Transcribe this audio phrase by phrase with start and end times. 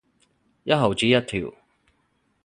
[0.63, 1.53] 一毫子一條